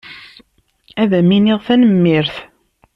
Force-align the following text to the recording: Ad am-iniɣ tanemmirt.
Ad 1.01 1.11
am-iniɣ 1.19 1.59
tanemmirt. 1.65 2.35